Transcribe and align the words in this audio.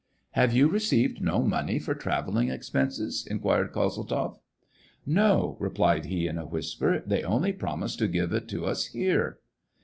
"Have 0.31 0.51
you 0.51 0.67
received 0.67 1.21
no 1.21 1.43
money 1.43 1.77
for 1.77 1.93
travelling 1.93 2.49
expenses 2.49 3.21
t" 3.23 3.29
inquired 3.29 3.71
Kozeltzoff. 3.71 4.39
*' 4.77 4.83
No," 5.05 5.57
replied 5.59 6.05
he, 6.05 6.25
in 6.25 6.39
a 6.39 6.47
whisper; 6.47 7.03
"they 7.05 7.21
only 7.21 7.53
promised 7.53 7.99
to 7.99 8.07
give 8.07 8.33
it 8.33 8.47
to 8.47 8.65
us 8.65 8.87
here." 8.87 9.37